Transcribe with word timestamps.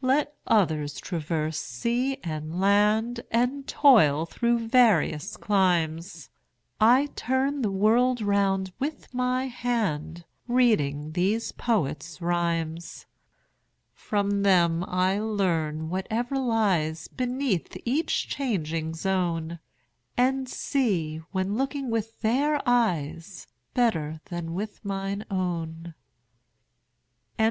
Let 0.00 0.34
others 0.46 0.98
traverse 0.98 1.60
sea 1.60 2.16
and 2.24 2.58
land, 2.58 3.20
And 3.30 3.68
toil 3.68 4.24
through 4.24 4.66
various 4.66 5.36
climes, 5.36 6.30
30 6.80 6.80
I 6.80 7.06
turn 7.16 7.60
the 7.60 7.70
world 7.70 8.22
round 8.22 8.72
with 8.78 9.12
my 9.12 9.46
hand 9.48 10.24
Reading 10.48 11.12
these 11.12 11.52
poets' 11.52 12.22
rhymes. 12.22 13.04
From 13.92 14.42
them 14.42 14.86
I 14.88 15.18
learn 15.20 15.90
whatever 15.90 16.38
lies 16.38 17.06
Beneath 17.08 17.76
each 17.84 18.26
changing 18.26 18.94
zone, 18.94 19.58
And 20.16 20.48
see, 20.48 21.18
when 21.32 21.56
looking 21.56 21.90
with 21.90 22.22
their 22.22 22.58
eyes, 22.66 23.46
35 23.74 23.74
Better 23.74 24.20
than 24.30 24.54
with 24.54 24.82
mine 24.82 25.26
own. 25.30 25.92
H. 25.92 25.94
W. 27.36 27.42